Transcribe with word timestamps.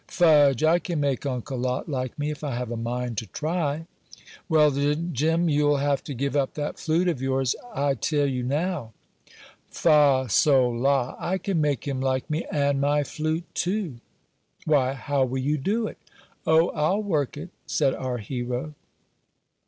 "Fudge! 0.07 0.63
I 0.63 0.79
can 0.79 0.99
make 0.99 1.27
Uncle 1.27 1.59
Lot 1.59 1.87
like 1.87 2.17
me 2.17 2.31
if 2.31 2.43
I 2.43 2.55
have 2.55 2.71
a 2.71 2.75
mind 2.75 3.19
to 3.19 3.27
try." 3.27 3.85
"Well 4.49 4.71
then, 4.71 5.13
Jim, 5.13 5.47
you'll 5.47 5.77
have 5.77 6.03
to 6.05 6.15
give 6.15 6.35
up 6.35 6.55
that 6.55 6.79
flute 6.79 7.07
of 7.07 7.21
yours, 7.21 7.55
I 7.71 7.93
tell 7.93 8.25
you 8.25 8.41
now." 8.41 8.93
"Fa, 9.67 10.25
sol, 10.27 10.75
la 10.75 11.15
I 11.19 11.37
can 11.37 11.61
make 11.61 11.87
him 11.87 12.01
like 12.01 12.27
me 12.31 12.47
and 12.51 12.81
my 12.81 13.03
flute 13.03 13.45
too." 13.53 13.97
"Why, 14.65 14.93
how 14.93 15.23
will 15.23 15.37
you 15.37 15.59
do 15.59 15.85
it?" 15.85 15.99
"O, 16.47 16.69
I'll 16.69 17.03
work 17.03 17.37
it," 17.37 17.51
said 17.67 17.93
our 17.93 18.17
hero. 18.17 18.73